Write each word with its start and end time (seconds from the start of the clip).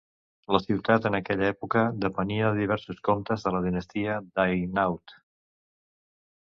La 0.53 0.59
ciutat 0.61 1.03
en 1.09 1.17
aquella 1.17 1.49
època 1.53 1.83
depenia 2.07 2.49
de 2.49 2.61
diversos 2.63 3.05
comtes 3.11 3.47
de 3.49 3.55
la 3.59 3.63
dinastia 3.69 4.19
d'Hainaut. 4.33 5.19